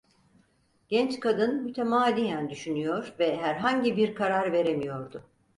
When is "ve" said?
3.19-3.37